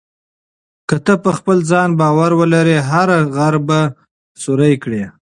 [0.87, 3.79] که ته په خپل ځان باور ولرې، هر غر به
[4.43, 5.03] سوري کړې.